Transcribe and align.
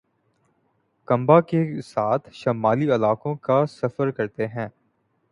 کنبہ 1.07 1.39
کے 1.41 1.59
ساتھ 1.81 2.29
شمالی 2.33 2.91
علاقوں 2.91 3.35
کا 3.41 3.65
سفر 3.65 4.11
کرتے 4.11 4.47
ہیں 4.47 4.67